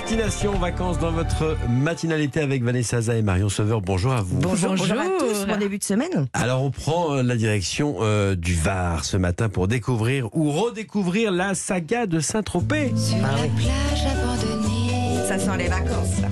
Destination 0.00 0.52
vacances 0.58 0.98
dans 0.98 1.10
votre 1.10 1.56
matinalité 1.70 2.40
avec 2.40 2.62
Vanessa 2.62 2.98
Zaza 3.00 3.16
et 3.16 3.22
Marion 3.22 3.48
Sauveur. 3.48 3.80
Bonjour 3.80 4.12
à 4.12 4.20
vous. 4.20 4.36
Bonjour, 4.40 4.74
bonjour 4.76 5.00
à 5.00 5.06
tous, 5.18 5.46
bon 5.46 5.56
début 5.56 5.78
de 5.78 5.84
semaine. 5.84 6.26
Alors 6.34 6.62
on 6.62 6.70
prend 6.70 7.14
euh, 7.14 7.22
la 7.22 7.34
direction 7.34 7.96
euh, 8.02 8.34
du 8.34 8.54
Var 8.54 9.06
ce 9.06 9.16
matin 9.16 9.48
pour 9.48 9.68
découvrir 9.68 10.28
ou 10.36 10.50
redécouvrir 10.52 11.32
la 11.32 11.54
saga 11.54 12.04
de 12.04 12.20
Saint-Tropez. 12.20 12.92
Sur 12.94 13.16
Ah 13.24 13.36
la 13.38 13.42
oui. 13.44 13.48
plage 13.56 14.06
abandonnée. 14.12 15.26
Ça 15.28 15.38
sent 15.38 15.56
les 15.56 15.68
vacances. 15.68 16.20
là. 16.20 16.28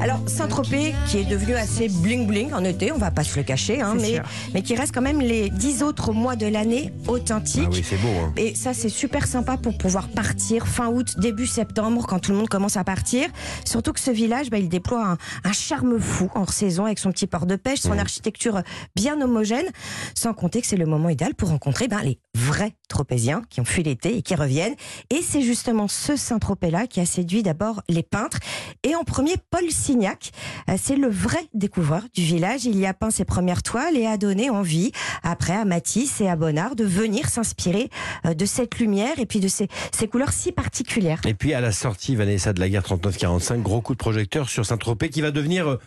Alors 0.00 0.20
Saint-Tropez, 0.28 0.94
qui 1.08 1.18
est 1.18 1.24
devenu 1.24 1.54
assez 1.54 1.88
bling-bling 1.88 2.54
en 2.54 2.62
été, 2.62 2.92
on 2.92 2.98
va 2.98 3.10
pas 3.10 3.24
se 3.24 3.36
le 3.36 3.42
cacher, 3.42 3.80
hein, 3.80 3.96
mais, 4.00 4.20
mais 4.54 4.62
qui 4.62 4.76
reste 4.76 4.94
quand 4.94 5.02
même 5.02 5.20
les 5.20 5.50
dix 5.50 5.82
autres 5.82 6.12
mois 6.12 6.36
de 6.36 6.46
l'année 6.46 6.92
authentiques. 7.08 7.64
Ah 7.66 7.72
oui, 7.72 7.84
c'est 7.84 7.96
beau. 7.96 8.08
Hein. 8.08 8.32
Et 8.36 8.54
ça, 8.54 8.74
c'est 8.74 8.88
super 8.88 9.26
sympa 9.26 9.56
pour 9.56 9.76
pouvoir 9.76 10.08
partir 10.08 10.68
fin 10.68 10.86
août, 10.86 11.18
début 11.18 11.48
septembre, 11.48 12.06
quand 12.06 12.20
tout 12.20 12.30
le 12.30 12.38
monde 12.38 12.48
commence 12.48 12.76
à 12.76 12.84
partir. 12.84 13.26
Surtout 13.64 13.92
que 13.92 13.98
ce 13.98 14.12
village, 14.12 14.50
bah, 14.50 14.58
il 14.58 14.68
déploie 14.68 15.04
un, 15.04 15.18
un 15.42 15.52
charme 15.52 15.98
fou 15.98 16.30
hors 16.36 16.52
saison 16.52 16.84
avec 16.84 17.00
son 17.00 17.10
petit 17.10 17.26
port 17.26 17.46
de 17.46 17.56
pêche, 17.56 17.80
son 17.80 17.98
architecture 17.98 18.62
bien 18.94 19.20
homogène. 19.20 19.66
Sans 20.14 20.32
compter 20.32 20.60
que 20.60 20.68
c'est 20.68 20.76
le 20.76 20.86
moment 20.86 21.08
idéal 21.08 21.34
pour 21.34 21.48
rencontrer 21.48 21.88
ben, 21.88 22.02
les 22.02 22.20
vrais 22.36 22.76
tropéziens 22.88 23.42
qui 23.50 23.60
ont 23.60 23.64
fui 23.64 23.82
l'été 23.82 24.16
et 24.16 24.22
qui 24.22 24.36
reviennent. 24.36 24.76
Et 25.10 25.22
c'est 25.22 25.42
justement 25.42 25.88
ce 25.88 26.14
Saint-Tropez-là 26.14 26.86
qui 26.86 27.00
a 27.00 27.06
séduit 27.06 27.42
d'abord 27.42 27.82
les 27.88 28.04
peintres. 28.04 28.38
Et 28.84 28.94
en 28.94 29.02
premier, 29.02 29.34
Paul 29.50 29.64
Signac. 29.88 30.32
Euh, 30.68 30.74
C'est 30.76 30.96
le 30.96 31.08
vrai 31.08 31.48
découvreur 31.54 32.02
du 32.14 32.20
village. 32.20 32.66
Il 32.66 32.78
y 32.78 32.84
a 32.84 32.92
peint 32.92 33.10
ses 33.10 33.24
premières 33.24 33.62
toiles 33.62 33.96
et 33.96 34.04
a 34.06 34.18
donné 34.18 34.50
envie, 34.50 34.92
après 35.22 35.54
à 35.54 35.64
Matisse 35.64 36.20
et 36.20 36.28
à 36.28 36.36
Bonnard, 36.36 36.76
de 36.76 36.84
venir 36.84 37.30
s'inspirer 37.30 37.88
euh, 38.26 38.34
de 38.34 38.44
cette 38.44 38.78
lumière 38.78 39.18
et 39.18 39.24
puis 39.24 39.40
de 39.40 39.48
ces, 39.48 39.68
ces 39.96 40.06
couleurs 40.06 40.32
si 40.32 40.52
particulières. 40.52 41.20
Et 41.26 41.32
puis 41.32 41.54
à 41.54 41.62
la 41.62 41.72
sortie, 41.72 42.16
Vanessa, 42.16 42.52
de 42.52 42.60
la 42.60 42.68
guerre 42.68 42.82
39-45, 42.82 43.62
gros 43.62 43.80
coup 43.80 43.94
de 43.94 43.98
projecteur 43.98 44.50
sur 44.50 44.66
Saint-Tropez 44.66 45.08
qui 45.08 45.22
va 45.22 45.30
devenir 45.30 45.66
euh, 45.66 45.80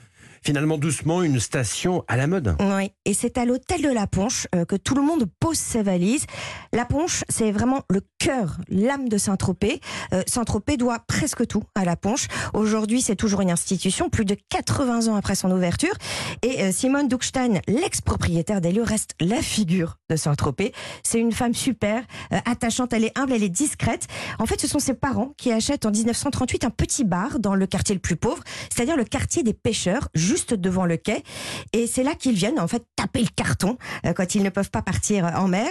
finalement 0.44 0.78
doucement 0.78 1.22
une 1.22 1.40
station 1.40 2.04
à 2.08 2.18
la 2.18 2.26
mode. 2.28 2.56
Oui, 2.60 2.92
et 3.06 3.14
c'est 3.14 3.38
à 3.38 3.46
l'hôtel 3.46 3.82
de 3.82 3.90
la 3.90 4.08
Ponche 4.08 4.48
euh, 4.56 4.66
que 4.66 4.76
tout 4.76 4.96
le 4.96 5.02
monde 5.02 5.26
pose 5.40 5.58
ses 5.58 5.84
valises. 5.84 6.26
La 6.74 6.86
Ponche, 6.86 7.24
c'est 7.30 7.52
vraiment 7.52 7.84
le 7.90 8.02
cœur, 8.18 8.58
l'âme 8.68 9.08
de 9.08 9.18
Saint-Tropez. 9.18 9.80
Euh, 10.14 10.24
Saint-Tropez 10.26 10.78
doit 10.78 11.00
presque 11.08 11.46
tout 11.46 11.64
à 11.76 11.86
la 11.86 11.96
Ponche. 11.96 12.28
Aujourd'hui, 12.54 13.02
c'est 13.02 13.16
toujours 13.16 13.42
une 13.42 13.52
institution, 13.52 14.10
plus 14.10 14.26
de 14.26 14.36
80 14.50 15.08
ans 15.08 15.16
après 15.16 15.36
son 15.36 15.52
ouverture. 15.52 15.94
Et 16.42 16.64
euh, 16.64 16.72
Simone 16.72 17.08
Duckstein, 17.08 17.62
l'ex-propriétaire 17.68 18.62
des 18.62 18.72
lieux, 18.72 18.84
reste 18.84 19.12
la 19.20 19.42
figure 19.42 19.98
de 20.10 20.16
Saint-Tropez. 20.16 20.74
C'est 21.04 21.20
une 21.20 21.32
femme 21.32 21.54
super, 21.54 22.04
attachante, 22.46 22.94
elle 22.94 23.06
est 23.06 23.18
humble, 23.18 23.34
elle 23.34 23.44
est 23.44 23.50
discrète. 23.50 24.08
En 24.40 24.46
fait, 24.46 24.60
ce 24.60 24.68
sont 24.68 24.80
ses 24.80 24.94
parents 24.94 25.34
qui 25.38 25.52
achètent 25.52 25.86
en 25.86 25.92
1938 25.92 26.66
un 26.66 26.70
petit 26.70 27.04
bar 27.04 27.40
dans 27.40 27.54
le 27.54 27.68
quartier 27.68 27.94
le 27.94 28.02
plus 28.02 28.16
pauvre, 28.16 28.44
c'est-à-dire 28.74 28.98
le 28.98 29.04
quartier 29.04 29.44
des 29.44 29.54
pêcheurs, 29.54 30.10
juste 30.32 30.54
devant 30.54 30.86
le 30.86 30.96
quai. 30.98 31.24
Et 31.74 31.88
c'est 31.88 32.04
là 32.04 32.16
qu'ils 32.16 32.36
viennent 32.36 32.60
en 32.60 32.68
fait 32.68 32.84
taper 32.96 33.22
le 33.22 33.28
carton 33.36 33.78
euh, 34.06 34.14
quand 34.14 34.34
ils 34.36 34.44
ne 34.44 34.50
peuvent 34.50 34.70
pas 34.72 34.82
partir 34.82 35.26
en 35.36 35.48
mer. 35.50 35.68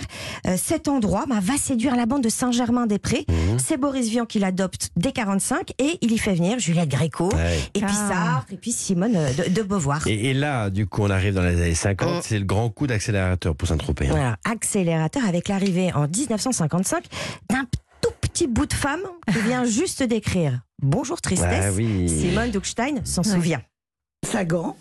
Euh, 0.47 0.57
cet 0.63 0.87
endroit 0.89 1.25
bah, 1.29 1.39
va 1.41 1.57
séduire 1.57 1.97
la 1.97 2.05
bande 2.07 2.23
de 2.23 2.29
Saint-Germain-des-Prés. 2.29 3.25
C'est 3.59 3.79
Boris 3.79 4.09
Vian 4.09 4.27
qui 4.27 4.39
l'adopte 4.39 4.91
dès 4.97 5.13
45 5.13 5.71
et 5.79 5.99
il 6.03 6.13
y 6.13 6.19
fait 6.19 6.35
venir 6.35 6.59
Juliette 6.59 6.89
Gréco, 6.91 7.31
Ouais. 7.35 7.59
et 7.75 7.81
puis 7.81 7.89
Ah. 7.97 8.09
Sartre, 8.09 8.53
et 8.53 8.57
puis 8.57 8.73
Simone 8.73 9.17
euh, 9.17 9.33
de, 9.33 9.51
de 9.51 9.63
Beauvoir. 9.63 10.07
Et, 10.07 10.31
et 10.31 10.35
là, 10.35 10.69
du 10.71 10.87
coup, 10.87 11.03
on 11.03 11.11
arrive 11.11 11.35
dans 11.35 11.43
les 11.43 11.55
années 11.61 11.75
50, 11.75 12.19
Mm. 12.19 12.21
c'est 12.23 12.39
le 12.39 12.45
grand 12.45 12.69
coup 12.71 12.87
d'accélérateur 12.87 13.55
pour 13.57 13.69
Saint-Tropez. 13.69 14.07
hein. 14.09 14.11
Voilà, 14.11 14.37
accélérateur 14.45 15.25
avec 15.27 15.49
l'arrivée 15.49 15.93
en 15.95 16.07
1955 16.09 17.05
d'un 17.49 17.65
tout 18.03 18.11
petit 18.21 18.47
bout 18.47 18.67
de 18.67 18.73
femme 18.75 19.01
qui 19.33 19.39
vient 19.41 19.65
juste 19.79 20.03
d'écrire 20.03 20.61
Bonjour 20.83 21.21
tristesse. 21.21 21.65
Ah 21.69 21.73
oui. 21.73 22.09
Simone 22.09 22.51
Duckstein 22.51 23.05
s'en 23.05 23.23
souvient. 23.23 23.61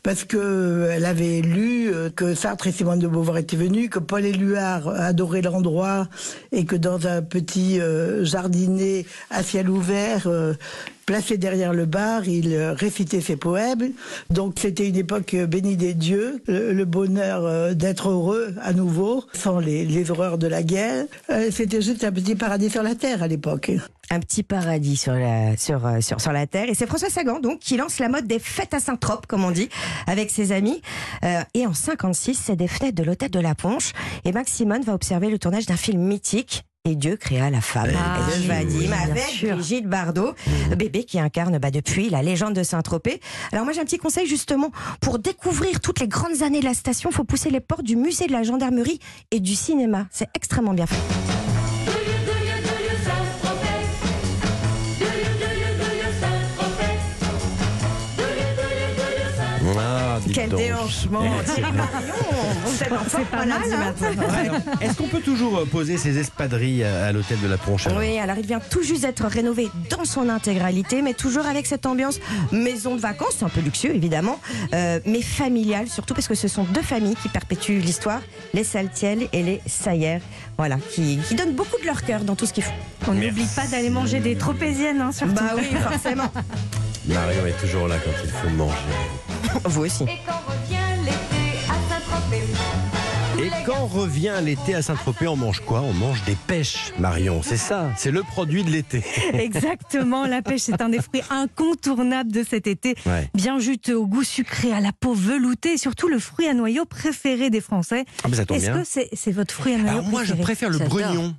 Parce 0.04 0.26
que 0.26 0.90
elle 0.92 1.06
avait 1.06 1.42
lu 1.42 1.92
euh, 1.92 2.10
que 2.10 2.36
Sartre 2.36 2.68
et 2.68 2.72
Simone 2.72 3.00
de 3.00 3.08
Beauvoir 3.08 3.38
étaient 3.38 3.58
venus, 3.58 3.90
que 3.90 4.00
Paul 4.00 4.24
Éluard 4.24 4.90
adorait 4.90 5.42
l'endroit 5.42 6.08
et 6.52 6.66
que 6.66 6.76
dans 6.76 7.08
un 7.08 7.22
petit 7.22 7.82
euh, 7.82 8.24
jardinet 8.24 9.06
à 9.32 9.42
ciel 9.42 9.70
ouvert, 9.70 10.28
euh, 10.28 10.54
placé 11.10 11.40
derrière 11.40 11.74
le 11.74 11.88
bar, 11.88 12.28
il 12.28 12.54
euh, 12.54 12.74
récitait 12.74 13.20
ses 13.20 13.36
poèmes. 13.36 13.94
Donc 14.30 14.58
c'était 14.60 14.88
une 14.88 14.96
époque 14.96 15.34
euh, 15.34 15.48
bénie 15.48 15.76
des 15.76 15.96
dieux, 15.96 16.44
le, 16.48 16.84
bonheur 16.84 17.46
euh, 17.46 17.74
d'être 17.74 18.10
heureux 18.10 18.54
à 18.62 18.74
nouveau, 18.74 19.24
sans 19.34 19.58
les, 19.58 19.86
les 19.86 20.12
horreurs 20.12 20.38
de 20.38 20.46
la 20.46 20.62
guerre. 20.62 21.06
C'était 21.50 21.82
juste 21.82 22.04
un 22.04 22.12
petit 22.12 22.36
paradis 22.36 22.70
sur 22.70 22.84
la 22.84 22.94
terre 22.94 23.24
à 23.24 23.28
l'époque. 23.28 23.72
Un 24.12 24.20
petit 24.20 24.44
paradis 24.44 24.98
sur 24.98 25.14
la, 25.14 25.58
sur, 25.58 25.82
sur, 26.00 26.22
sur 26.22 26.32
la 26.32 26.46
terre. 26.46 26.70
Et 26.70 26.76
c'est 26.76 26.86
François 26.86 27.10
Sagan, 27.10 27.40
donc, 27.40 27.58
qui 27.58 27.76
lance 27.76 27.98
la 27.98 28.10
mode 28.10 28.28
des 28.28 28.40
fêtes 28.40 28.76
à 28.76 28.80
Saint-Trope, 28.80 29.26
comme 29.26 29.44
on 29.44 29.52
dit, 29.52 29.70
avec 30.06 30.30
ses 30.30 30.52
amis. 30.52 30.82
Et 31.54 31.66
en 31.66 31.74
56, 31.74 32.36
c'est 32.36 32.56
des 32.56 32.68
fenêtres 32.68 32.96
de 32.96 33.04
l'hôtel 33.04 33.32
de 33.32 33.40
la 33.40 33.56
Ponche. 33.56 33.94
Et 34.26 34.32
Max 34.32 34.52
Simone 34.52 34.84
va 34.84 34.94
observer 34.94 35.30
le 35.30 35.40
tournage 35.40 35.66
d'un 35.66 35.78
film 35.78 36.02
mythique. 36.02 36.64
Et 36.86 36.96
Dieu 36.96 37.18
créa 37.18 37.50
la 37.50 37.60
femme. 37.60 37.92
Ah, 37.94 38.20
et 38.34 38.48
Vadim, 38.48 38.92
avec. 38.94 39.44
Brigitte 39.44 39.86
Bardot, 39.86 40.34
bébé 40.78 41.04
qui 41.04 41.20
incarne 41.20 41.58
bah, 41.58 41.72
depuis 41.72 42.10
la 42.10 42.22
légende 42.22 42.54
de 42.54 42.64
Saint-Tropez. 42.64 43.20
Alors 43.52 43.66
moi 43.66 43.74
j'ai 43.74 43.82
un 43.82 43.86
petit 43.86 43.98
conseil 43.98 44.28
justement 44.28 44.72
pour 45.02 45.20
découvrir 45.20 45.82
toutes 45.82 46.00
les 46.00 46.08
grandes 46.08 46.42
années 46.42 46.62
de 46.62 46.66
la 46.66 46.74
station, 46.74 47.12
faut 47.12 47.26
pousser 47.26 47.50
les 47.50 47.60
portes 47.60 47.84
du 47.84 47.98
musée 47.98 48.28
de 48.28 48.32
la 48.32 48.44
gendarmerie 48.44 49.00
et 49.32 49.42
du 49.42 49.56
cinéma. 49.56 50.08
C'est 50.10 50.30
extrêmement 50.34 50.74
bien 50.74 50.88
fait. 50.88 51.39
Quel 60.34 60.50
déhanchement 60.50 61.24
Eh, 61.58 61.62
Vous 62.66 62.84
êtes 62.84 62.92
en 62.92 63.04
forme, 63.04 63.26
pas 63.26 63.46
mal. 63.46 63.62
Alors, 63.64 64.56
Est-ce 64.82 64.96
qu'on 64.96 65.08
peut 65.08 65.22
toujours 65.22 65.60
euh, 65.60 65.66
poser 65.66 65.98
ses 65.98 66.18
espadrilles 66.18 66.84
à, 66.84 67.12
l'hôtel 67.12 67.40
de 67.42 67.48
la 67.48 67.58
Ponche 67.58 67.88
alors 67.88 68.00
Oui, 68.00 68.18
alors 68.20 68.38
il 68.38 68.46
vient 68.46 68.60
tout 68.60 68.84
juste 68.84 69.02
d'être 69.02 69.26
rénové 69.26 69.70
dans 69.90 70.06
son 70.06 70.30
intégralité, 70.30 71.02
mais 71.02 71.14
toujours 71.14 71.46
avec 71.46 71.66
cette 71.66 71.86
ambiance 71.86 72.20
maison 72.52 72.96
de 72.96 73.02
vacances, 73.02 73.36
c'est 73.40 73.46
un 73.46 73.50
peu 73.50 73.62
luxueux 73.62 73.96
évidemment, 73.96 74.40
euh, 74.74 75.00
mais 75.06 75.22
familiale 75.22 75.88
surtout 75.88 76.14
parce 76.14 76.28
que 76.28 76.36
ce 76.36 76.48
sont 76.48 76.64
deux 76.64 76.82
familles 76.82 77.16
qui 77.16 77.30
perpétuent 77.30 77.80
l'histoire, 77.80 78.22
les 78.54 78.64
Saltiel 78.64 79.28
et 79.34 79.44
les 79.44 79.62
Sayer, 79.66 80.20
voilà, 80.58 80.78
qui, 80.92 81.20
qui 81.28 81.36
donnent 81.36 81.56
beaucoup 81.56 81.80
de 81.82 81.86
leur 81.86 82.04
cœur 82.04 82.22
dans 82.22 82.36
tout 82.36 82.46
ce 82.46 82.54
qu'ils 82.54 82.64
font. 82.64 82.74
On 83.08 83.14
n'oublie 83.14 83.48
pas 83.56 83.68
d'aller 83.68 83.90
manger 83.90 84.20
des 84.20 84.36
tropéziennes, 84.36 85.02
hein, 85.02 85.12
surtout. 85.12 85.34
Bah 85.34 85.54
oui, 85.56 85.66
forcément. 85.90 86.32
Marion 87.08 87.46
est 87.48 87.60
toujours 87.60 87.88
là 87.88 87.96
quand 88.04 88.12
il 88.24 88.30
faut 88.30 88.50
manger. 88.50 88.76
Vous 89.66 89.82
aussi. 89.86 90.04
Et 90.04 90.08
quand 90.26 90.42
revient 90.48 91.04
l'été 91.04 91.58
à 91.70 91.76
Saint-Tropez? 91.90 92.44
Et 93.42 93.50
quand 93.66 93.86
revient 93.86 94.34
l'été 94.44 94.76
à 94.76 94.82
Saint-Tropez, 94.82 95.28
on 95.28 95.36
mange 95.38 95.62
quoi? 95.62 95.82
On 95.82 95.94
mange 95.94 96.24
des 96.26 96.36
pêches, 96.36 96.92
Marion. 97.00 97.42
C'est 97.42 97.58
ça, 97.58 97.90
c'est 97.96 98.12
le 98.12 98.22
produit 98.24 98.64
de 98.64 98.70
l'été. 98.70 99.02
Exactement, 99.34 100.26
la 100.26 100.42
pêche 100.42 100.62
c'est 100.62 100.82
un 100.82 100.90
des 100.90 101.02
fruits 101.02 101.22
incontournables 101.30 102.32
de 102.32 102.44
cet 102.44 102.68
été. 102.68 102.96
Ouais. 103.06 103.30
Bien 103.34 103.60
juteux, 103.60 103.98
au 103.98 104.06
goût 104.08 104.24
sucré, 104.24 104.74
à 104.74 104.82
la 104.82 104.92
peau 104.92 105.14
veloutée, 105.14 105.74
et 105.74 105.78
surtout 105.78 106.10
le 106.10 106.20
fruit 106.20 106.48
à 106.48 106.54
noyau 106.54 106.86
préféré 106.86 107.50
des 107.50 107.62
Français. 107.62 108.04
Ah, 108.24 108.28
Est-ce 108.54 108.72
que 108.72 109.08
c'est 109.14 109.32
votre 109.32 109.54
fruit 109.54 109.74
à 109.76 109.78
noyau 109.78 110.00
Alors 110.00 110.10
moi, 110.10 110.24
je 110.26 110.34
préféré? 110.34 110.44
préfère 110.44 110.70
le 110.70 110.80
brugnon. 110.80 111.36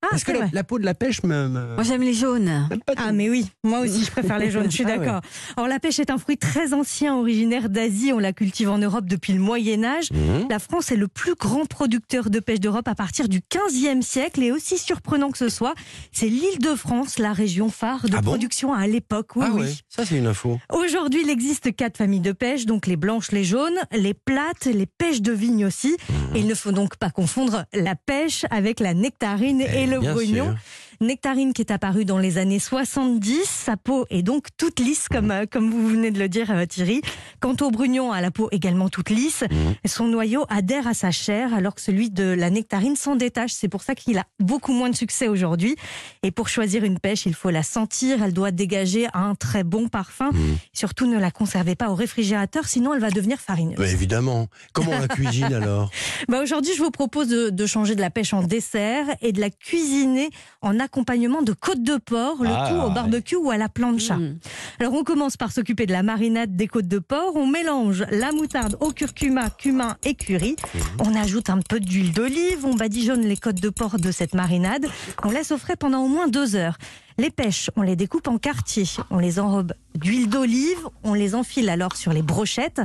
Ah, 0.00 0.06
Parce 0.10 0.22
que 0.22 0.30
la, 0.52 0.62
peau 0.64 0.78
de 0.78 0.84
la 0.84 0.94
pêche 0.94 1.24
me. 1.24 1.48
me- 1.48 1.74
Moi 1.74 1.82
j'aime 1.82 2.02
les 2.02 2.14
jaunes. 2.14 2.68
Ah 2.96 3.10
mais 3.10 3.28
oui, 3.28 3.46
moi 3.64 3.80
aussi 3.80 4.04
je 4.04 4.10
préfère 4.12 4.38
les 4.38 4.50
jaunes, 4.50 4.66
je 4.70 4.76
suis 4.76 4.84
Ah 4.86 4.90
ouais. 4.92 4.98
d'accord. 4.98 5.20
Alors 5.56 5.66
la 5.68 5.80
pêche 5.80 5.98
est 5.98 6.10
un 6.10 6.18
fruit 6.18 6.36
très 6.38 6.72
ancien, 6.72 7.16
originaire 7.16 7.68
d'Asie, 7.68 8.12
on 8.12 8.20
la 8.20 8.32
cultive 8.32 8.70
en 8.70 8.78
Europe 8.78 9.06
depuis 9.06 9.32
le 9.32 9.40
Moyen 9.40 9.82
Âge. 9.82 10.12
Mhm. 10.12 10.46
La 10.50 10.60
France 10.60 10.92
est 10.92 10.96
le 10.96 11.08
plus 11.08 11.34
grand 11.34 11.66
producteur 11.66 12.30
de 12.30 12.38
pêche 12.38 12.60
d'Europe 12.60 12.86
à 12.86 12.94
partir 12.94 13.28
du 13.28 13.40
15e 13.40 14.02
siècle 14.02 14.40
et 14.44 14.52
aussi 14.52 14.78
surprenant 14.78 15.32
que 15.32 15.38
ce 15.38 15.48
soit, 15.48 15.74
c'est 16.12 16.28
l'île 16.28 16.58
de 16.60 16.76
France, 16.76 17.18
la 17.18 17.32
région 17.32 17.68
phare 17.68 18.04
de 18.08 18.14
Ah 18.16 18.20
bon 18.22 18.30
production 18.30 18.72
à 18.72 18.86
l'époque. 18.86 19.30
Oui, 19.34 19.44
ah 19.48 19.50
oui. 19.52 19.62
ouais, 19.62 19.72
ça 19.88 20.04
c'est 20.06 20.16
une 20.16 20.28
info. 20.28 20.60
Aujourd'hui, 20.72 21.22
il 21.24 21.28
existe 21.30 21.74
quatre 21.74 21.96
familles 21.96 22.20
de 22.20 22.32
pêche, 22.32 22.66
donc 22.66 22.86
les 22.86 22.96
blanches, 22.96 23.32
les 23.32 23.42
jaunes, 23.44 23.78
les 23.92 24.14
plates, 24.14 24.66
les 24.66 24.86
pêches 24.86 25.22
de 25.22 25.32
vigne 25.32 25.66
aussi. 25.66 25.96
Il 26.34 26.46
ne 26.46 26.54
faut 26.54 26.72
donc 26.72 26.96
pas 26.96 27.10
confondre 27.10 27.64
la 27.72 27.94
pêche 27.94 28.44
avec 28.50 28.80
la 28.80 28.94
nectarine 28.94 29.60
et, 29.60 29.68
Eh, 29.74 29.86
le 29.86 29.98
brugnon. 29.98 30.44
sûr. 30.46 30.56
Nectarine 31.00 31.52
qui 31.52 31.62
est 31.62 31.70
apparue 31.70 32.04
dans 32.04 32.18
les 32.18 32.38
années 32.38 32.58
70. 32.58 33.44
Sa 33.44 33.76
peau 33.76 34.04
est 34.10 34.22
donc 34.22 34.46
toute 34.56 34.80
lisse, 34.80 35.06
comme, 35.08 35.30
euh, 35.30 35.46
comme 35.48 35.70
vous 35.70 35.86
venez 35.86 36.10
de 36.10 36.18
le 36.18 36.28
dire, 36.28 36.50
euh, 36.50 36.66
Thierry. 36.66 37.02
Quant 37.38 37.54
au 37.60 37.70
brugnon, 37.70 38.10
à 38.10 38.20
la 38.20 38.32
peau 38.32 38.48
également 38.50 38.88
toute 38.88 39.10
lisse. 39.10 39.42
Mhm. 39.42 39.74
Son 39.86 40.06
noyau 40.06 40.44
adhère 40.48 40.88
à 40.88 40.94
sa 40.94 41.12
chair, 41.12 41.54
alors 41.54 41.76
que 41.76 41.80
celui 41.80 42.10
de 42.10 42.24
la 42.24 42.50
nectarine 42.50 42.96
s'en 42.96 43.14
détache. 43.14 43.52
C'est 43.52 43.68
pour 43.68 43.82
ça 43.82 43.94
qu'il 43.94 44.18
a 44.18 44.24
beaucoup 44.40 44.72
moins 44.72 44.90
de 44.90 44.96
succès 44.96 45.28
aujourd'hui. 45.28 45.76
Et 46.24 46.32
pour 46.32 46.48
choisir 46.48 46.82
une 46.82 46.98
pêche, 46.98 47.26
il 47.26 47.34
faut 47.34 47.50
la 47.50 47.62
sentir. 47.62 48.22
Elle 48.24 48.32
doit 48.32 48.50
dégager 48.50 49.06
un 49.14 49.36
très 49.36 49.62
bon 49.62 49.86
parfum. 49.88 50.30
Mhm. 50.32 50.56
Surtout, 50.72 51.06
ne 51.06 51.18
la 51.18 51.30
conservez 51.30 51.76
pas 51.76 51.90
au 51.90 51.94
réfrigérateur, 51.94 52.66
sinon 52.66 52.92
elle 52.92 53.00
va 53.00 53.10
devenir 53.10 53.38
farineuse. 53.38 53.78
Bah, 53.78 53.88
évidemment. 53.88 54.48
Comment 54.72 54.90
on 54.92 54.98
la 54.98 55.08
cuisine 55.08 55.44
alors? 55.54 55.90
Bah 56.26 56.42
aujourd'hui, 56.42 56.72
je 56.76 56.82
vous 56.82 56.90
propose 56.90 57.28
de, 57.28 57.50
de 57.50 57.66
changer 57.66 57.94
de 57.94 58.00
la 58.00 58.10
pêche 58.10 58.34
en 58.34 58.42
dessert 58.42 59.06
et 59.22 59.30
de 59.30 59.40
la 59.40 59.50
cuisiner 59.50 60.30
en 60.60 60.80
accompagnement 60.88 61.42
de 61.42 61.52
côte 61.52 61.82
de 61.82 61.98
porc, 61.98 62.42
le 62.42 62.48
Ah, 62.50 62.70
tout 62.70 62.86
au 62.86 62.90
barbecue 62.90 63.36
ou 63.36 63.50
à 63.50 63.58
la 63.58 63.68
plancha. 63.68 64.16
Mm. 64.16 64.38
Alors 64.80 64.94
on 64.94 65.04
commence 65.04 65.36
par 65.36 65.52
s'occuper 65.52 65.84
de 65.84 65.92
la 65.92 66.02
marinade 66.02 66.56
des 66.56 66.66
côtes 66.66 66.88
de 66.88 66.98
porc. 66.98 67.36
On 67.36 67.46
mélange 67.46 68.06
la 68.10 68.32
moutarde 68.32 68.78
au 68.80 68.90
curcuma, 68.92 69.50
cumin 69.50 69.98
et 70.02 70.14
curry. 70.14 70.56
On 70.98 71.14
ajoute 71.14 71.50
un 71.50 71.60
peu 71.60 71.78
d'huile 71.78 72.12
d'olive. 72.14 72.64
On 72.64 72.74
badigeonne 72.74 73.20
les 73.20 73.36
côtes 73.36 73.60
de 73.60 73.68
porc 73.68 73.98
de 73.98 74.10
cette 74.10 74.34
marinade. 74.34 74.86
On 75.22 75.30
laisse 75.30 75.52
au 75.52 75.58
frais 75.58 75.76
pendant 75.76 76.02
au 76.02 76.08
moins 76.08 76.26
deux 76.26 76.56
heures. 76.56 76.78
Les 77.18 77.30
pêches, 77.30 77.68
on 77.76 77.82
les 77.82 77.96
découpe 77.96 78.28
en 78.28 78.38
quartiers. 78.38 78.88
On 79.10 79.18
les 79.18 79.38
enrobe 79.40 79.74
d'huile 79.98 80.28
d'olive. 80.28 80.78
On 81.02 81.14
les 81.14 81.34
enfile 81.34 81.68
alors 81.68 81.96
sur 81.96 82.12
les 82.12 82.22
brochettes. 82.22 82.80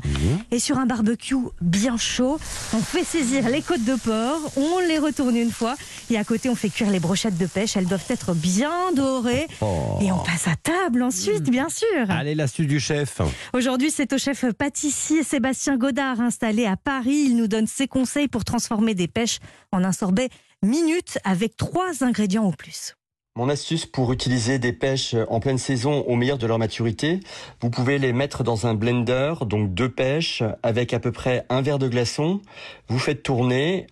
Et 0.52 0.60
sur 0.60 0.78
un 0.78 0.86
barbecue 0.86 1.36
bien 1.62 1.98
chaud, 1.98 2.40
on 2.74 2.80
fait 2.80 3.04
saisir 3.04 3.50
les 3.50 3.62
côtes 3.62 3.84
de 3.84 3.96
porc. 3.96 4.52
On 4.58 4.80
les 4.80 5.00
retourne 5.00 5.36
une 5.36 5.52
fois. 5.52 5.76
Et 6.10 6.18
à 6.18 6.24
côté, 6.24 6.50
on 6.50 6.56
fait 6.56 6.70
cuire 6.70 6.90
les 6.90 7.00
brochettes 7.00 7.38
de 7.38 7.46
pêche. 7.46 7.78
Elles 7.78 7.88
doivent 7.88 8.06
être 8.10 8.34
bien 8.34 8.92
dorées. 8.96 9.48
Oh. 9.62 10.00
Et 10.02 10.12
on 10.12 10.20
passe 10.20 10.48
à 10.48 10.56
table 10.56 11.04
ensuite, 11.04 11.50
bien 11.50 11.70
sûr. 11.70 12.10
Allez, 12.10 12.36
l'astuce 12.36 12.68
du 12.68 12.80
chef. 12.80 13.22
Aujourd'hui, 13.54 13.92
c'est 13.92 14.12
au 14.14 14.18
chef 14.18 14.46
pâtissier 14.52 15.24
Sébastien 15.24 15.78
Godard, 15.78 16.22
installé 16.22 16.66
à 16.66 16.76
Paris. 16.76 17.26
Il 17.28 17.38
nous 17.38 17.48
donne 17.48 17.68
ses 17.68 17.88
conseils 17.88 18.28
pour 18.28 18.44
transformer 18.44 18.96
des 18.96 19.08
pêches 19.08 19.40
en 19.72 19.84
un 19.84 19.92
sorbet 19.92 20.30
minute 20.62 21.20
avec 21.24 21.58
trois 21.58 22.04
ingrédients 22.04 22.46
au 22.46 22.52
plus. 22.52 22.96
Mon 23.36 23.50
astuce 23.50 23.88
pour 23.88 24.14
utiliser 24.14 24.60
des 24.60 24.74
pêches 24.74 25.16
en 25.28 25.40
pleine 25.40 25.58
saison 25.58 26.02
au 26.02 26.16
meilleur 26.16 26.38
de 26.38 26.46
leur 26.46 26.60
maturité, 26.60 27.20
vous 27.62 27.72
pouvez 27.72 27.98
les 27.98 28.14
mettre 28.14 28.44
dans 28.44 28.68
un 28.68 28.76
blender, 28.76 29.34
donc 29.48 29.74
deux 29.74 29.90
pêches, 29.90 30.44
avec 30.62 30.94
à 30.94 31.00
peu 31.00 31.12
près 31.12 31.44
un 31.50 31.64
verre 31.64 31.80
de 31.80 31.88
glaçon. 31.88 32.42
Vous 32.90 33.00
faites 33.00 33.24
tourner 33.24 33.88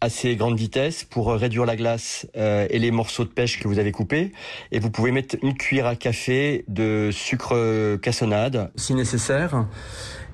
assez 0.00 0.36
grande 0.36 0.56
vitesse 0.56 1.04
pour 1.04 1.32
réduire 1.32 1.66
la 1.66 1.76
glace 1.76 2.26
euh, 2.36 2.66
et 2.70 2.78
les 2.78 2.90
morceaux 2.90 3.24
de 3.24 3.28
pêche 3.28 3.60
que 3.60 3.68
vous 3.68 3.78
avez 3.78 3.92
coupés. 3.92 4.32
Et 4.72 4.78
vous 4.78 4.90
pouvez 4.90 5.12
mettre 5.12 5.36
une 5.42 5.54
cuillère 5.54 5.86
à 5.86 5.96
café 5.96 6.64
de 6.68 7.10
sucre 7.12 7.96
cassonade, 7.96 8.70
si 8.76 8.94
nécessaire. 8.94 9.66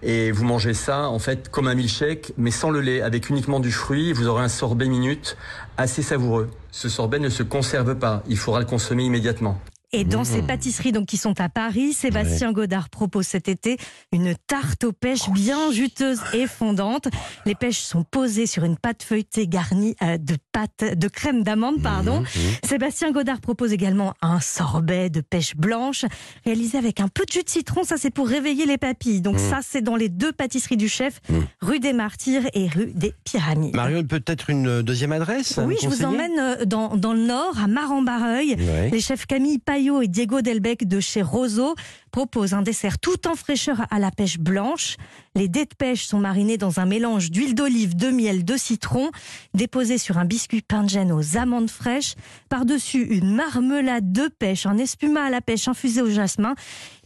Et 0.02 0.30
vous 0.30 0.44
mangez 0.44 0.74
ça 0.74 1.08
en 1.08 1.18
fait 1.18 1.48
comme 1.48 1.68
un 1.68 1.74
milkshake, 1.74 2.32
mais 2.36 2.50
sans 2.50 2.70
le 2.70 2.80
lait, 2.80 3.00
avec 3.00 3.28
uniquement 3.28 3.60
du 3.60 3.72
fruit. 3.72 4.12
Vous 4.12 4.28
aurez 4.28 4.42
un 4.42 4.48
sorbet 4.48 4.86
minute 4.86 5.36
assez 5.76 6.02
savoureux. 6.02 6.50
Ce 6.70 6.88
sorbet 6.88 7.18
ne 7.18 7.28
se 7.28 7.42
conserve 7.42 7.96
pas, 7.96 8.22
il 8.28 8.36
faudra 8.36 8.60
le 8.60 8.66
consommer 8.66 9.04
immédiatement. 9.04 9.58
Et 9.93 10.05
dans 10.05 10.25
ces 10.25 10.43
pâtisseries 10.43 10.93
donc 10.93 11.06
qui 11.06 11.17
sont 11.17 11.41
à 11.41 11.49
Paris, 11.49 11.93
Sébastien 11.93 12.53
Godard 12.53 12.91
propose 12.91 13.27
cet 13.27 13.49
été 13.49 13.77
une 14.12 14.35
tarte 14.47 14.85
aux 14.85 14.93
pêches 14.93 15.31
bien 15.31 15.71
juteuse 15.71 16.21
et 16.35 16.47
fondante. 16.47 17.09
Les 17.44 17.55
pêches 17.55 17.79
sont 17.79 18.03
posées 18.03 18.47
sur 18.47 18.65
une 18.65 18.77
pâte 18.77 19.05
feuilletée 19.05 19.47
garnie 19.47 19.94
euh, 20.03 20.19
de 20.19 20.37
pâte 20.53 20.99
de 20.99 21.09
crème 21.09 21.44
d'amande, 21.44 21.83
pardon. 21.83 22.25
Sébastien 22.65 23.12
Godard 23.12 23.41
propose 23.41 23.73
également 23.73 24.15
un 24.23 24.41
sorbet 24.41 25.09
de 25.09 25.21
pêche 25.21 25.55
blanche 25.56 26.05
réalisé 26.44 26.79
avec 26.79 27.00
un 27.00 27.09
peu 27.09 27.25
de 27.25 27.33
jus 27.33 27.44
de 27.44 27.49
citron. 27.49 27.85
Ça 27.85 27.97
c'est 27.97 28.11
pour 28.11 28.29
réveiller 28.29 28.67
les 28.67 28.79
papilles. 28.79 29.21
Donc 29.21 29.38
ça 29.38 29.61
c'est 29.62 29.83
dans 29.83 29.97
les 29.97 30.09
deux 30.09 30.33
pâtisseries 30.33 30.77
du 30.77 30.88
chef, 30.88 31.21
rue 31.62 31.79
des 31.79 31.93
Martyrs 31.93 32.49
et 32.55 32.67
rue 32.69 32.93
des 32.93 33.15
Pyramides. 33.25 33.75
Marion, 33.77 34.03
peut-être 34.03 34.50
une 34.50 34.83
deuxième 34.83 35.12
adresse 35.12 35.61
Oui, 35.65 35.77
je 35.81 35.88
vous 35.88 36.05
emmène 36.05 36.38
euh, 36.38 36.65
dans, 36.65 36.97
dans 36.97 37.12
le 37.12 37.21
nord, 37.21 37.59
à 37.59 37.67
Mar-en-Barreuil. 37.69 38.56
Ouais. 38.59 38.91
Les 38.91 39.00
chefs 39.00 39.27
Camille 39.27 39.59
Et 39.76 40.08
Diego 40.08 40.40
Delbec 40.40 40.88
de 40.88 41.00
chez 41.00 41.20
Roseau 41.20 41.75
proposent 42.16 42.54
un 42.54 42.62
dessert 42.62 42.98
tout 42.98 43.28
en 43.28 43.34
fraîcheur 43.34 43.84
à 43.90 43.98
la 43.98 44.10
pêche 44.10 44.38
blanche. 44.38 44.96
Les 45.34 45.48
dés 45.48 45.66
de 45.66 45.74
pêche 45.76 46.06
sont 46.06 46.18
marinés 46.18 46.56
dans 46.56 46.80
un 46.80 46.86
mélange 46.86 47.30
d'huile 47.30 47.54
d'olive, 47.54 47.94
de 47.94 48.08
miel, 48.08 48.42
de 48.42 48.56
citron, 48.56 49.10
déposés 49.52 49.98
sur 49.98 50.16
un 50.16 50.24
biscuit 50.24 50.62
pain 50.62 50.82
de 50.84 50.88
gêne 50.88 51.12
aux 51.12 51.36
amandes 51.36 51.68
fraîches. 51.68 52.14
Par-dessus, 52.48 53.02
une 53.02 53.34
marmelade 53.34 54.12
de 54.12 54.28
pêche, 54.28 54.64
un 54.64 54.78
espuma 54.78 55.24
à 55.24 55.30
la 55.30 55.42
pêche 55.42 55.68
infusé 55.68 56.00
au 56.00 56.08
jasmin. 56.08 56.54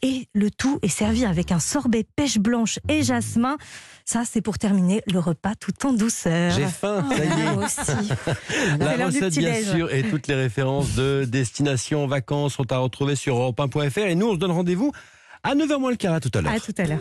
Et 0.03 0.29
le 0.33 0.49
tout 0.49 0.79
est 0.83 0.89
servi 0.89 1.25
avec 1.25 1.51
un 1.51 1.59
sorbet 1.59 2.07
pêche 2.15 2.39
blanche 2.39 2.79
et 2.89 3.03
jasmin. 3.03 3.59
Ça, 4.05 4.23
c'est 4.25 4.41
pour 4.41 4.59
terminer 4.59 5.03
le 5.07 5.19
repas 5.19 5.55
tout 5.55 5.87
en 5.87 5.93
douceur. 5.93 6.53
J'ai 6.53 6.67
faim, 6.67 7.05
ça 7.11 7.25
y 7.25 7.29
est. 7.29 7.51
Aussi. 7.51 8.09
La 8.79 9.07
recette, 9.07 9.37
bien 9.37 9.63
sûr, 9.63 9.93
et 9.93 10.03
toutes 10.03 10.27
les 10.27 10.35
références 10.35 10.95
de 10.95 11.25
destination 11.25 12.07
vacances 12.07 12.55
sont 12.55 12.73
à 12.73 12.79
retrouver 12.79 13.15
sur 13.15 13.37
europe1.fr. 13.37 13.99
Et 13.99 14.15
nous, 14.15 14.29
on 14.29 14.35
se 14.35 14.39
donne 14.39 14.53
rendez-vous 14.53 14.93
à 15.43 15.55
9h 15.55 15.79
moins 15.79 15.91
le 15.91 15.97
quart. 15.97 16.15
À 16.15 16.21
tout 16.21 16.31
à 16.35 16.41
l'heure. 16.41 16.53
À 16.53 16.61
tout 16.61 16.75
à 16.77 16.85
l'heure. 16.85 17.01